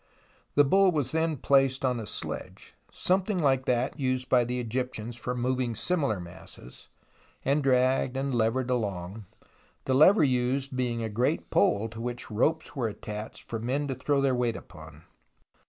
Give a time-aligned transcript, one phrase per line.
[0.55, 5.15] The bull was then placed on a sledge, something like that used by the Egyptians
[5.15, 6.87] for moving similar masses,
[7.45, 9.25] and dragged and levered along,
[9.85, 13.93] the lever used being a great pole to which ropes were attached for men to
[13.93, 15.03] throw their weight upon.